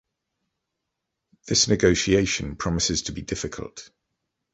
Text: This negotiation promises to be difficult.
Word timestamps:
This 1.45 1.67
negotiation 1.67 2.55
promises 2.55 3.03
to 3.03 3.11
be 3.11 3.21
difficult. 3.21 3.87